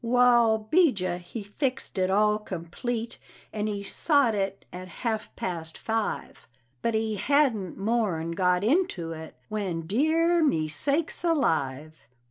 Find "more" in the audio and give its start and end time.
7.77-8.19